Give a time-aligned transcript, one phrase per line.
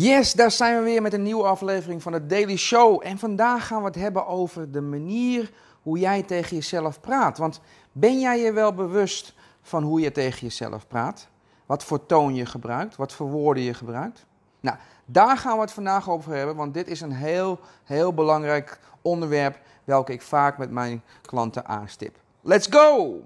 [0.00, 3.00] Yes, daar zijn we weer met een nieuwe aflevering van de Daily Show.
[3.04, 5.50] En vandaag gaan we het hebben over de manier
[5.82, 7.38] hoe jij tegen jezelf praat.
[7.38, 7.60] Want
[7.92, 11.28] ben jij je wel bewust van hoe je tegen jezelf praat?
[11.66, 12.96] Wat voor toon je gebruikt?
[12.96, 14.26] Wat voor woorden je gebruikt?
[14.60, 18.80] Nou, daar gaan we het vandaag over hebben, want dit is een heel, heel belangrijk
[19.02, 22.16] onderwerp welke ik vaak met mijn klanten aanstip.
[22.40, 23.20] Let's go!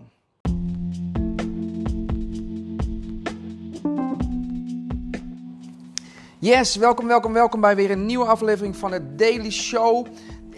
[6.43, 10.07] Yes, welkom, welkom, welkom bij weer een nieuwe aflevering van de Daily Show.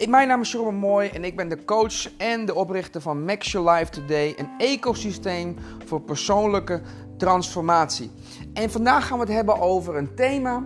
[0.09, 3.52] Mijn naam is Jeroen Mooi en ik ben de coach en de oprichter van Max
[3.52, 6.80] Your Life Today, een ecosysteem voor persoonlijke
[7.16, 8.10] transformatie.
[8.52, 10.64] En vandaag gaan we het hebben over een thema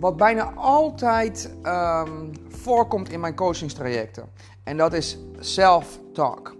[0.00, 4.28] wat bijna altijd um, voorkomt in mijn coachingstrajecten.
[4.64, 6.56] En dat is self-talk.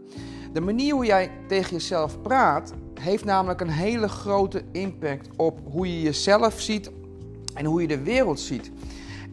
[0.52, 5.94] De manier hoe jij tegen jezelf praat, heeft namelijk een hele grote impact op hoe
[5.94, 6.90] je jezelf ziet
[7.54, 8.70] en hoe je de wereld ziet.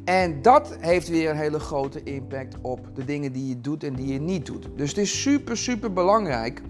[0.06, 3.94] En dat heeft weer een hele grote impact op de dingen die je doet en
[3.94, 4.68] die je niet doet.
[4.76, 6.62] Dus het is super, super belangrijk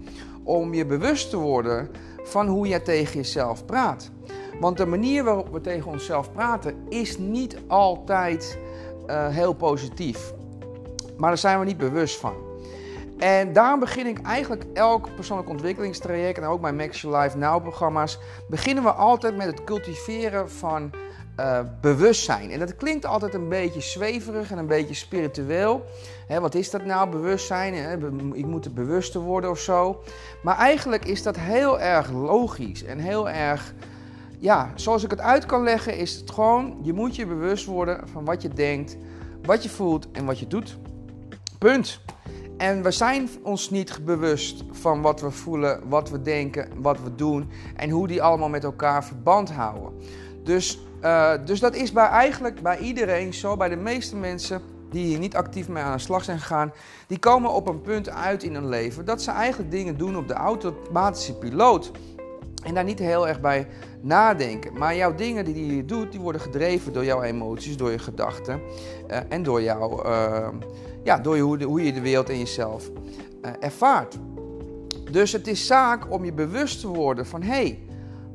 [0.42, 1.90] om je bewust te worden
[2.22, 4.10] van hoe je tegen jezelf praat.
[4.60, 8.58] Want de manier waarop we tegen onszelf praten is niet altijd
[9.06, 10.32] uh, heel positief.
[11.16, 12.34] Maar daar zijn we niet bewust van.
[13.18, 17.62] En daarom begin ik eigenlijk elk persoonlijk ontwikkelingstraject en ook mijn Max Your Life Now
[17.62, 18.18] programma's,
[18.48, 20.90] beginnen we altijd met het cultiveren van
[21.40, 22.50] uh, bewustzijn.
[22.50, 25.84] En dat klinkt altijd een beetje zweverig en een beetje spiritueel.
[26.40, 27.74] wat is dat nou, bewustzijn?
[28.32, 30.02] ik moet er bewuster worden of zo.
[30.42, 33.74] Maar eigenlijk is dat heel erg logisch en heel erg...
[34.38, 36.78] Ja, zoals ik het uit kan leggen is het gewoon...
[36.82, 38.96] je moet je bewust worden van wat je denkt,
[39.42, 40.78] wat je voelt en wat je doet.
[41.58, 42.00] Punt.
[42.56, 47.14] En we zijn ons niet bewust van wat we voelen, wat we denken, wat we
[47.14, 49.92] doen en hoe die allemaal met elkaar verband houden.
[50.42, 54.60] Dus uh, dus dat is bij, eigenlijk bij iedereen zo, bij de meeste mensen
[54.90, 56.72] die hier niet actief mee aan de slag zijn gegaan,
[57.06, 60.28] die komen op een punt uit in hun leven dat ze eigenlijk dingen doen op
[60.28, 61.90] de automatische piloot.
[62.64, 63.66] En daar niet heel erg bij
[64.00, 64.78] nadenken.
[64.78, 68.60] Maar jouw dingen die je doet, die worden gedreven door jouw emoties, door je gedachten
[69.10, 70.48] uh, en door, jou, uh,
[71.02, 72.90] ja, door hoe, hoe, je de wereld en jezelf
[73.60, 74.18] ervaart.
[75.10, 77.78] Dus het is zaak om je bewust te worden van hé, hey,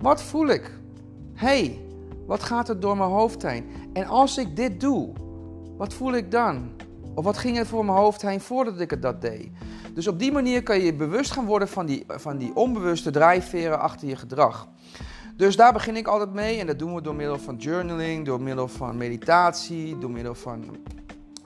[0.02, 0.72] wat voel ik?
[1.34, 1.80] Hey,
[2.26, 3.66] wat gaat er door mijn hoofd heen?
[3.94, 5.14] En als ik dit doe,
[5.78, 6.72] wat voel ik dan?
[7.16, 9.50] Of wat ging er voor mijn hoofd heen voordat ik het dat deed?
[9.94, 13.80] Dus op die manier kan je bewust gaan worden van die, van die onbewuste drijfveren
[13.80, 14.68] achter je gedrag.
[15.36, 18.42] Dus daar begin ik altijd mee en dat doen we door middel van journaling, door
[18.42, 20.78] middel van meditatie, door middel van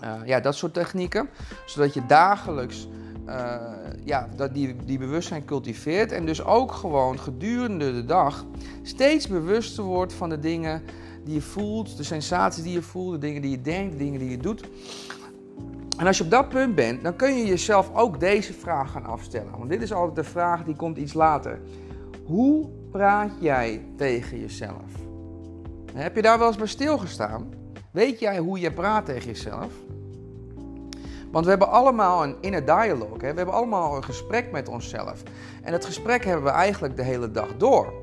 [0.04, 1.30] uh, ja, dat soort technieken.
[1.66, 2.88] Zodat je dagelijks
[3.28, 3.56] uh,
[4.04, 6.12] ja, dat die, die bewustzijn cultiveert.
[6.12, 8.46] En dus ook gewoon gedurende de dag
[8.84, 10.82] steeds bewuster wordt van de dingen
[11.24, 14.20] die je voelt, de sensaties die je voelt, de dingen die je denkt, de dingen
[14.20, 14.64] die je doet.
[15.98, 19.06] En als je op dat punt bent, dan kun je jezelf ook deze vraag gaan
[19.06, 19.58] afstellen.
[19.58, 21.59] Want dit is altijd de vraag die komt iets later.
[22.26, 24.92] Hoe praat jij tegen jezelf?
[25.94, 27.50] Heb je daar wel eens bij stilgestaan?
[27.92, 29.74] Weet jij hoe je praat tegen jezelf?
[31.32, 33.18] Want we hebben allemaal een inner dialogue.
[33.20, 35.24] We hebben allemaal een gesprek met onszelf.
[35.64, 37.94] En dat gesprek hebben we eigenlijk de hele dag door.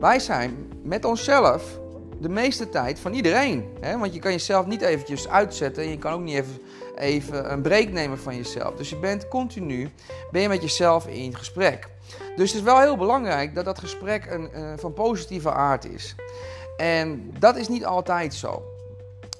[0.00, 1.78] Wij zijn met onszelf
[2.20, 3.64] de meeste tijd van iedereen.
[3.80, 3.98] Hè?
[3.98, 5.82] Want je kan jezelf niet eventjes uitzetten.
[5.82, 6.60] En je kan ook niet even,
[6.96, 8.74] even een break nemen van jezelf.
[8.74, 9.90] Dus je bent continu
[10.30, 11.88] ben je met jezelf in gesprek.
[12.36, 16.14] Dus het is wel heel belangrijk dat dat gesprek een, uh, van positieve aard is.
[16.76, 18.62] En dat is niet altijd zo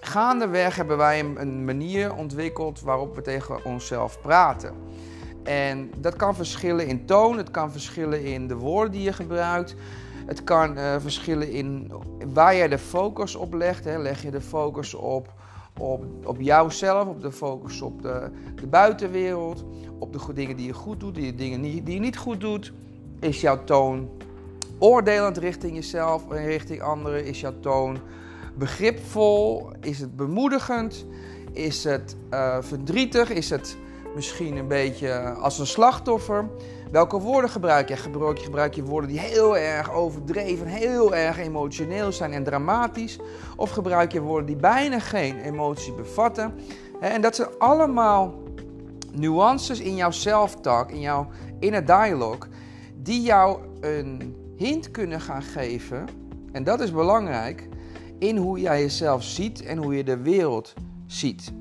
[0.04, 4.74] gaandeweg hebben wij een manier ontwikkeld waarop we tegen onszelf praten.
[5.42, 9.74] En dat kan verschillen in toon, het kan verschillen in de woorden die je gebruikt.
[10.26, 11.92] Het kan uh, verschillen in
[12.32, 13.84] waar je de focus op legt.
[13.84, 13.98] Hè.
[13.98, 15.32] Leg je de focus op,
[15.78, 19.64] op, op jouzelf, op de focus op de, de buitenwereld,
[19.98, 22.72] op de dingen die je goed doet, die dingen die je niet goed doet.
[23.20, 24.08] Is jouw toon
[24.78, 27.24] oordelend richting jezelf en richting anderen?
[27.24, 27.98] Is jouw toon
[28.54, 29.70] begripvol?
[29.80, 31.06] Is het bemoedigend?
[31.52, 33.30] Is het uh, verdrietig?
[33.30, 33.76] Is het
[34.14, 36.48] misschien een beetje als een slachtoffer?
[36.90, 37.96] Welke woorden gebruik je?
[37.96, 43.18] Gebruik je, gebruik je woorden die heel erg overdreven, heel erg emotioneel zijn en dramatisch?
[43.56, 46.54] Of gebruik je woorden die bijna geen emotie bevatten?
[47.00, 48.34] En dat zijn allemaal
[49.12, 51.28] nuances in jouw self-talk, in jouw
[51.58, 52.48] inner dialogue,
[53.02, 56.08] die jou een hint kunnen gaan geven.
[56.52, 57.68] En dat is belangrijk
[58.24, 60.74] in hoe jij jezelf ziet en hoe je de wereld
[61.06, 61.52] ziet.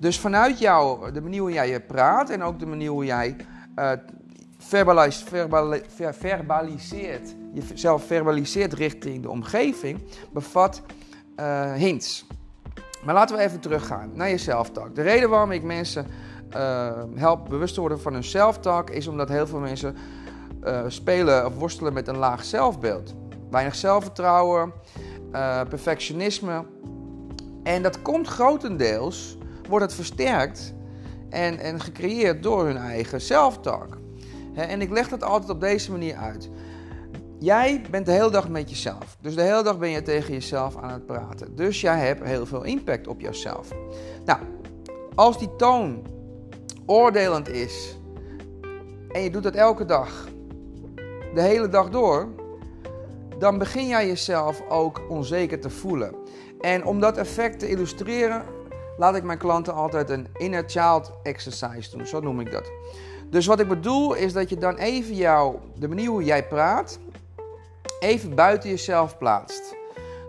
[0.00, 3.36] Dus vanuit jou, de manier hoe jij je praat en ook de manier hoe jij
[3.76, 3.90] uh,
[4.58, 10.00] verbalis, verbali, ver, verbaliseert, jezelf verbaliseert richting de omgeving,
[10.32, 10.82] bevat
[11.40, 12.26] uh, hints.
[13.04, 14.94] Maar laten we even teruggaan naar je zelftalk.
[14.94, 16.06] De reden waarom ik mensen
[16.56, 19.96] uh, help bewust te worden van hun zelftalk is omdat heel veel mensen
[20.86, 23.14] spelen of worstelen met een laag zelfbeeld.
[23.50, 24.72] Weinig zelfvertrouwen,
[25.32, 26.64] uh, perfectionisme.
[27.62, 29.38] En dat komt grotendeels,
[29.68, 30.74] wordt het versterkt
[31.30, 33.98] en, en gecreëerd door hun eigen zelftalk.
[34.54, 36.50] En ik leg dat altijd op deze manier uit.
[37.38, 39.16] Jij bent de hele dag met jezelf.
[39.20, 41.56] Dus de hele dag ben je tegen jezelf aan het praten.
[41.56, 43.68] Dus jij hebt heel veel impact op jezelf.
[44.24, 44.40] Nou,
[45.14, 46.06] als die toon
[46.86, 47.98] oordelend is
[49.08, 50.28] en je doet dat elke dag,
[51.34, 52.28] de hele dag door,
[53.38, 56.14] dan begin jij jezelf ook onzeker te voelen.
[56.60, 58.44] En om dat effect te illustreren,
[58.96, 62.06] laat ik mijn klanten altijd een inner child exercise doen.
[62.06, 62.70] Zo noem ik dat.
[63.30, 66.98] Dus wat ik bedoel is dat je dan even jou, de manier hoe jij praat,
[68.00, 69.76] even buiten jezelf plaatst.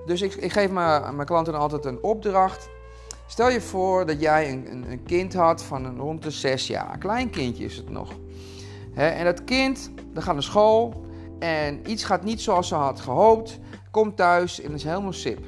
[0.06, 2.70] Dus ik, ik geef mijn, mijn klanten altijd een opdracht.
[3.28, 6.94] Stel je voor dat jij een, een, kind had van een, rond de zes jaar.
[6.94, 8.12] Een klein kindje is het nog.
[8.96, 11.08] en dat kind, dat gaat naar school
[11.40, 13.60] en iets gaat niet zoals ze had gehoopt.
[13.92, 15.40] Komt thuis en is helemaal sip.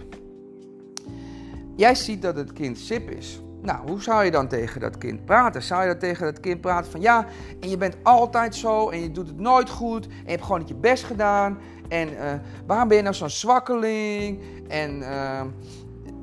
[1.75, 3.41] Jij ziet dat het kind sip is.
[3.61, 5.63] Nou, hoe zou je dan tegen dat kind praten?
[5.63, 7.25] Zou je dan tegen dat kind praten van ja,
[7.59, 10.59] en je bent altijd zo en je doet het nooit goed en je hebt gewoon
[10.59, 11.57] niet je best gedaan
[11.91, 12.33] en uh,
[12.65, 14.41] waarom ben je nou zo'n zwakkeling?
[14.67, 15.41] En uh,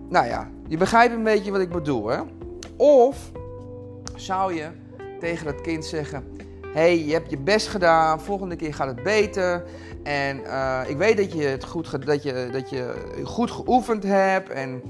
[0.08, 2.20] nou ja, je begrijpt een beetje wat ik bedoel hè?
[2.76, 3.30] Of
[4.14, 4.68] zou je
[5.20, 6.24] tegen dat kind zeggen,
[6.72, 9.64] hey, je hebt je best gedaan, volgende keer gaat het beter
[10.02, 12.94] en uh, ik weet dat je het goed, dat je, dat je
[13.24, 14.82] goed geoefend hebt en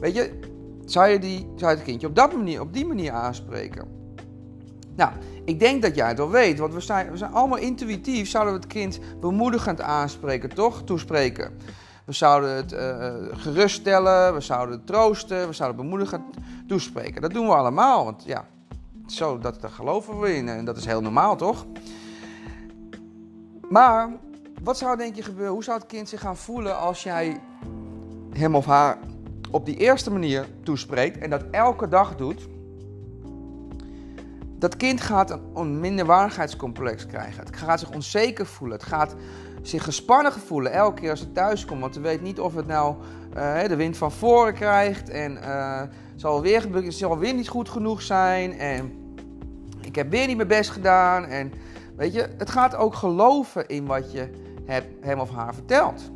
[0.00, 0.52] weet je
[0.84, 3.88] zou je, die, zou je het kindje op, dat manier, op die manier aanspreken?
[4.96, 5.12] Nou,
[5.44, 8.54] ik denk dat jij het wel weet, want we zijn, we zijn allemaal intuïtief, zouden
[8.54, 10.82] we het kind bemoedigend aanspreken, toch?
[10.82, 11.58] Toespreken.
[12.04, 16.22] We zouden het uh, geruststellen, we zouden het troosten, we zouden bemoedigend
[16.68, 17.22] toespreken.
[17.22, 18.44] Dat doen we allemaal, want ja,
[19.06, 21.66] zo, dat, daar geloven we in en dat is heel normaal, toch?
[23.68, 24.10] Maar
[24.62, 25.52] wat zou denk je gebeuren?
[25.52, 27.40] Hoe zou het kind zich gaan voelen als jij
[28.32, 28.98] hem of haar
[29.50, 32.48] op die eerste manier toespreekt en dat elke dag doet,
[34.58, 37.44] dat kind gaat een minderwaardigheidscomplex krijgen.
[37.44, 38.76] Het gaat zich onzeker voelen.
[38.76, 39.14] Het gaat
[39.66, 41.80] zich gespannen voelen elke keer als het thuis komt.
[41.80, 42.94] Want het weet niet of het nou
[43.36, 45.08] uh, de wind van voren krijgt.
[45.10, 45.82] En uh,
[46.16, 48.58] zal weer zal weer niet goed genoeg zijn.
[48.58, 48.92] En
[49.80, 51.24] ik heb weer niet mijn best gedaan.
[51.24, 51.52] En
[51.96, 54.28] weet je, het gaat ook geloven in wat je
[55.00, 56.10] hem of haar vertelt.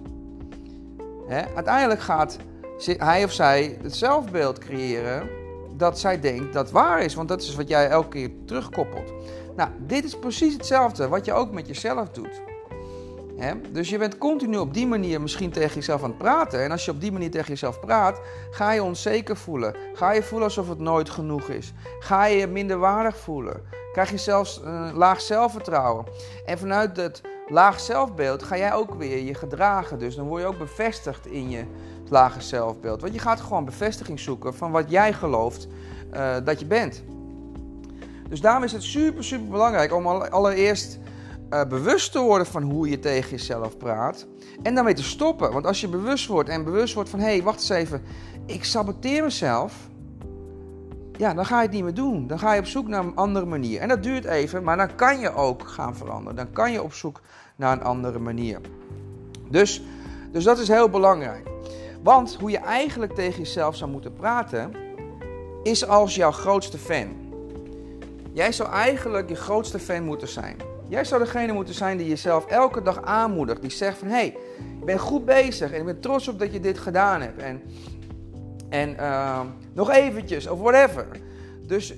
[1.27, 1.55] Hè?
[1.55, 2.39] Uiteindelijk gaat
[2.85, 5.29] hij of zij het zelfbeeld creëren
[5.77, 7.15] dat zij denkt dat waar is.
[7.15, 9.13] Want dat is wat jij elke keer terugkoppelt.
[9.57, 12.48] Nou, dit is precies hetzelfde wat je ook met jezelf doet.
[13.71, 16.63] Dus je bent continu op die manier misschien tegen jezelf aan het praten.
[16.63, 18.21] En als je op die manier tegen jezelf praat,
[18.51, 19.75] ga je onzeker voelen.
[19.95, 21.73] Ga je voelen alsof het nooit genoeg is.
[21.99, 23.63] Ga je je minder waardig voelen.
[23.93, 26.05] Krijg je zelfs een laag zelfvertrouwen.
[26.47, 29.99] En vanuit het laag zelfbeeld ga jij ook weer je gedragen.
[29.99, 31.65] Dus dan word je ook bevestigd in je
[32.09, 33.01] lage zelfbeeld.
[33.01, 35.69] Want je gaat gewoon bevestiging zoeken van wat jij gelooft
[36.15, 37.03] uh, dat je bent.
[38.29, 40.99] Dus daarom is het super, super belangrijk om allereerst
[41.51, 44.27] uh, bewust te worden van hoe je tegen jezelf praat.
[44.63, 45.53] En daarmee te stoppen.
[45.53, 48.03] Want als je bewust wordt en bewust wordt van hé, hey, wacht eens even,
[48.47, 49.75] ik saboteer mezelf.
[51.17, 52.27] Ja, dan ga je het niet meer doen.
[52.27, 53.81] Dan ga je op zoek naar een andere manier.
[53.81, 56.37] En dat duurt even, maar dan kan je ook gaan veranderen.
[56.37, 57.21] Dan kan je op zoek
[57.57, 58.61] naar een andere manier.
[59.51, 59.83] Dus,
[60.33, 61.47] dus dat is heel belangrijk.
[62.03, 64.73] Want hoe je eigenlijk tegen jezelf zou moeten praten,
[65.63, 67.17] is als jouw grootste fan.
[68.33, 70.57] Jij zou eigenlijk je grootste fan moeten zijn.
[70.89, 73.61] Jij zou degene moeten zijn die jezelf elke dag aanmoedigt.
[73.61, 74.37] Die zegt van, hé, hey,
[74.79, 77.43] je bent goed bezig en ik ben trots op dat je dit gedaan hebt.
[77.43, 77.63] En,
[78.69, 79.41] en uh,
[79.73, 81.07] nog eventjes, of whatever.
[81.67, 81.95] Dus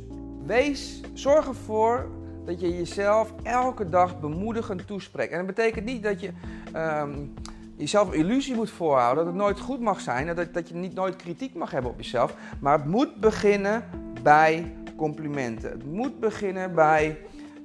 [0.47, 2.09] wees, zorg ervoor
[2.45, 5.33] dat je jezelf elke dag bemoedigend toespreekt.
[5.33, 6.31] En dat betekent niet dat je...
[6.77, 7.35] Um,
[7.77, 10.35] jezelf een illusie moet voorhouden dat het nooit goed mag zijn.
[10.35, 12.35] Dat, dat je niet nooit kritiek mag hebben op jezelf.
[12.61, 13.85] Maar het moet beginnen
[14.23, 15.71] bij complimenten.
[15.71, 17.19] Het moet beginnen bij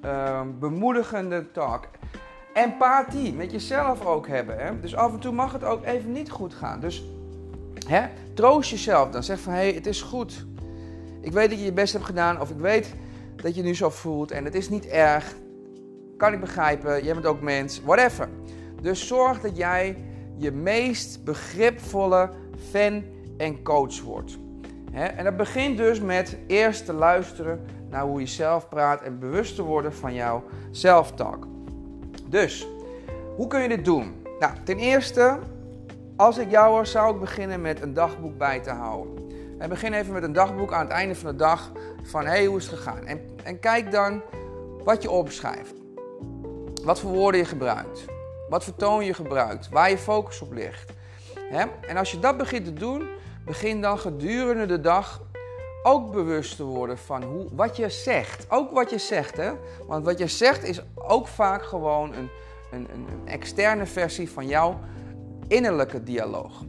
[0.06, 1.88] uh, bemoedigende talk.
[2.54, 4.58] Empathie met jezelf ook hebben.
[4.58, 4.80] Hè?
[4.80, 6.80] Dus af en toe mag het ook even niet goed gaan.
[6.80, 7.04] Dus
[7.88, 9.24] hè, troost jezelf dan.
[9.24, 10.46] Zeg van hé, hey, het is goed.
[11.22, 12.42] Ik weet dat je je best hebt gedaan.
[12.42, 12.94] Of ik weet
[13.36, 14.32] dat je nu zo voelt.
[14.32, 15.34] En het is niet erg.
[16.18, 17.04] Kan ik begrijpen.
[17.04, 17.82] Jij bent ook mens.
[17.82, 18.30] Whatever.
[18.82, 19.98] Dus zorg dat jij
[20.38, 22.30] je meest begripvolle
[22.72, 23.04] fan
[23.38, 24.38] en coach wordt.
[24.92, 29.56] En dat begint dus met eerst te luisteren naar hoe je zelf praat en bewust
[29.56, 31.48] te worden van jouw zelftalk.
[32.26, 32.68] Dus,
[33.36, 34.26] hoe kun je dit doen?
[34.40, 35.40] Nou, ten eerste,
[36.16, 39.14] als ik jou was, zou ik beginnen met een dagboek bij te houden.
[39.58, 41.72] En begin even met een dagboek aan het einde van de dag
[42.04, 43.06] van hey, hoe is het gegaan?
[43.06, 44.22] En, en kijk dan
[44.84, 45.74] wat je opschrijft.
[46.84, 48.06] Wat voor woorden je gebruikt.
[48.50, 49.70] Wat voor toon je gebruikt.
[49.70, 50.94] Waar je focus op ligt.
[51.88, 53.08] En als je dat begint te doen,
[53.46, 55.22] begin dan gedurende de dag
[55.86, 58.46] ook bewust te worden van hoe, wat je zegt.
[58.50, 59.52] Ook wat je zegt, hè?
[59.88, 62.30] Want wat je zegt is ook vaak gewoon een,
[62.72, 64.80] een, een externe versie van jouw
[65.48, 66.64] innerlijke dialoog.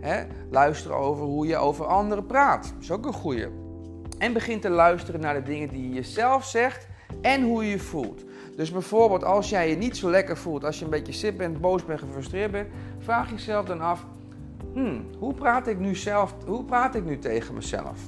[0.00, 0.24] Hè?
[0.50, 2.74] Luister over hoe je over anderen praat.
[2.80, 3.46] Is ook een goeie.
[4.18, 6.86] En begin te luisteren naar de dingen die je jezelf zegt
[7.20, 8.24] en hoe je je voelt.
[8.56, 11.60] Dus bijvoorbeeld als jij je niet zo lekker voelt, als je een beetje zit bent,
[11.60, 14.04] boos bent, gefrustreerd bent, vraag jezelf dan af:
[14.72, 16.34] hmm, hoe praat ik nu zelf?
[16.46, 17.98] Hoe praat ik nu tegen mezelf?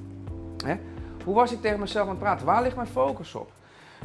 [0.65, 0.77] Hè?
[1.25, 2.47] Hoe was ik tegen mezelf aan het praten?
[2.47, 3.51] Waar ligt mijn focus op?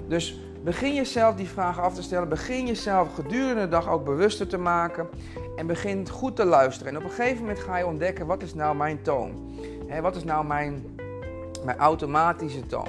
[0.07, 2.29] Dus begin jezelf die vragen af te stellen.
[2.29, 5.07] Begin jezelf gedurende de dag ook bewuster te maken.
[5.55, 6.93] En begin goed te luisteren.
[6.93, 9.55] En op een gegeven moment ga je ontdekken: wat is nou mijn toon?
[9.87, 10.99] Hè, wat is nou mijn,
[11.65, 12.87] mijn automatische toon?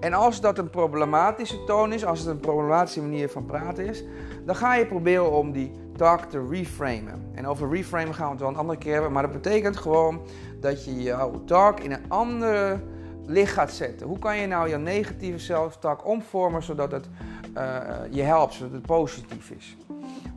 [0.00, 4.04] En als dat een problematische toon is, als het een problematische manier van praten is,
[4.44, 7.30] dan ga je proberen om die talk te reframen.
[7.34, 10.20] En over reframen gaan we het wel een andere keer hebben, maar dat betekent gewoon
[10.60, 12.80] dat je jouw talk in een andere
[13.26, 14.06] licht gaat zetten.
[14.06, 17.08] Hoe kan je nou je negatieve zelftalk omvormen zodat het
[17.56, 17.78] uh,
[18.10, 19.76] je helpt, zodat het positief is?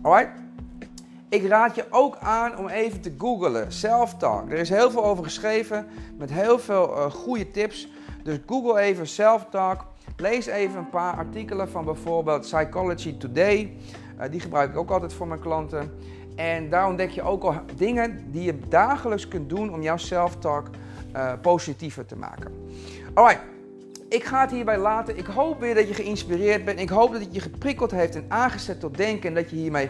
[0.02, 0.44] Alright?
[1.30, 4.52] Ik raad je ook aan om even te googlen, self-talk.
[4.52, 5.88] Er is heel veel over geschreven
[6.18, 7.88] met heel veel uh, goede tips.
[8.24, 9.86] Dus google even self-talk.
[10.18, 13.74] Lees even een paar artikelen van bijvoorbeeld Psychology Today.
[14.20, 15.92] Uh, die gebruik ik ook altijd voor mijn klanten.
[16.36, 20.68] En daar ontdek je ook al dingen die je dagelijks kunt doen om jouw self-talk
[21.16, 22.52] uh, positiever te maken.
[23.14, 23.42] Alright,
[24.10, 25.18] ik ga het hierbij laten.
[25.18, 26.80] Ik hoop weer dat je geïnspireerd bent.
[26.80, 29.30] Ik hoop dat het je geprikkeld heeft en aangezet tot denken.
[29.30, 29.90] En dat je hiermee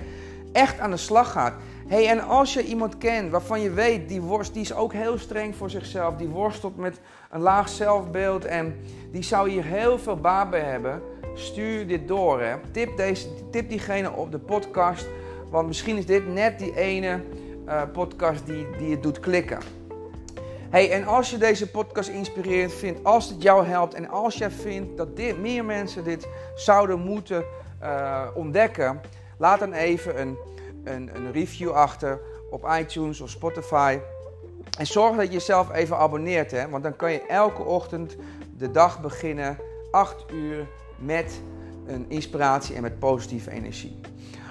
[0.52, 1.54] echt aan de slag gaat.
[1.88, 5.18] Hey, en als je iemand kent waarvan je weet, die, worst, die is ook heel
[5.18, 6.16] streng voor zichzelf.
[6.16, 7.00] Die worstelt met
[7.32, 8.76] een laag zelfbeeld en
[9.12, 11.02] die zou hier heel veel baat bij hebben.
[11.34, 12.42] Stuur dit door.
[12.42, 12.56] Hè.
[12.72, 15.08] Tip, deze, tip diegene op de podcast.
[15.50, 17.22] Want misschien is dit net die ene
[17.68, 19.85] uh, podcast die, die het doet klikken.
[20.70, 24.52] Hey, en als je deze podcast inspirerend vindt, als het jou helpt en als jij
[24.52, 25.08] vindt dat
[25.40, 27.44] meer mensen dit zouden moeten
[27.84, 29.02] uh, ontdekken,
[29.38, 30.38] laat dan even een,
[30.84, 32.20] een, een review achter
[32.50, 34.00] op iTunes of Spotify.
[34.78, 36.70] En zorg dat je jezelf even abonneert, hè?
[36.70, 38.16] want dan kan je elke ochtend
[38.58, 39.58] de dag beginnen,
[39.92, 40.68] 8 uur,
[40.98, 41.42] met
[41.88, 44.00] een inspiratie en met positieve energie.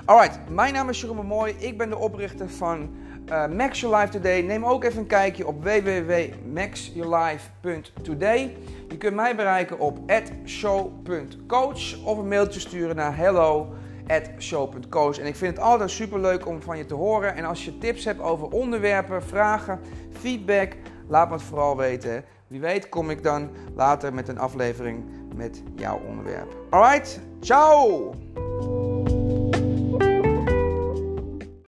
[0.05, 1.55] Alright, mijn naam is Jeroen Mooi.
[1.59, 2.95] Ik ben de oprichter van
[3.29, 4.41] uh, Max Your Life Today.
[4.41, 8.57] Neem ook even een kijkje op www.maxyourlife.today.
[8.89, 9.99] Je kunt mij bereiken op
[10.47, 15.19] show.coach of een mailtje sturen naar hello@show.coach.
[15.19, 17.37] En ik vind het altijd super leuk om van je te horen.
[17.37, 19.81] En als je tips hebt over onderwerpen, vragen,
[20.13, 20.73] feedback,
[21.09, 22.25] laat me het vooral weten.
[22.47, 25.05] Wie weet kom ik dan later met een aflevering
[25.37, 26.57] met jouw onderwerp.
[26.71, 28.13] Alright, ciao!